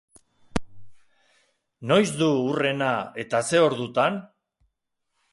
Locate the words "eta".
3.25-3.43